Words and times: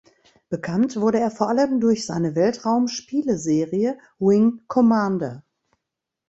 Bekannt 0.49 0.95
wurde 0.99 1.19
er 1.19 1.29
vor 1.29 1.47
allem 1.49 1.79
durch 1.79 2.07
seine 2.07 2.33
Weltraum-Spieleserie 2.33 3.99
Wing 4.17 4.63
Commander. 4.67 5.43